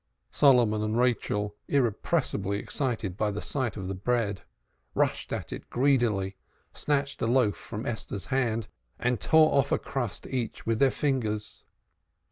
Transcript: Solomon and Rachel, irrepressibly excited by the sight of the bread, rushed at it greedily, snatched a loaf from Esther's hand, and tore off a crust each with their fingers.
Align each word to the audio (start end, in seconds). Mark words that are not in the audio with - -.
Solomon 0.31 0.81
and 0.81 0.97
Rachel, 0.97 1.55
irrepressibly 1.67 2.57
excited 2.57 3.15
by 3.15 3.29
the 3.29 3.39
sight 3.39 3.77
of 3.77 3.87
the 3.87 3.93
bread, 3.93 4.41
rushed 4.95 5.31
at 5.31 5.53
it 5.53 5.69
greedily, 5.69 6.37
snatched 6.73 7.21
a 7.21 7.27
loaf 7.27 7.55
from 7.55 7.85
Esther's 7.85 8.25
hand, 8.33 8.67
and 8.97 9.21
tore 9.21 9.53
off 9.53 9.71
a 9.71 9.77
crust 9.77 10.25
each 10.25 10.65
with 10.65 10.79
their 10.79 10.89
fingers. 10.89 11.65